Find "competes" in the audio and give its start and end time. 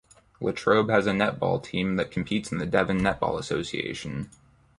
2.09-2.51